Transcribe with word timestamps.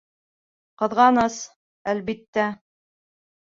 Ҡыҙғаныс, 0.83 1.37
әлбиттә. 1.95 2.49